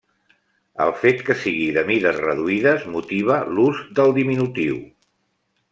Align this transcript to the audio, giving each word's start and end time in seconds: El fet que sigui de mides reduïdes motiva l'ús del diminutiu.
El 0.85 0.93
fet 1.01 1.21
que 1.27 1.35
sigui 1.41 1.67
de 1.75 1.83
mides 1.91 2.17
reduïdes 2.23 2.89
motiva 2.97 3.39
l'ús 3.57 3.87
del 4.01 4.15
diminutiu. 4.21 4.83